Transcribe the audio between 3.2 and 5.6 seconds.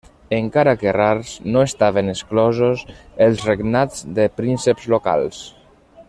els regnats de prínceps locals.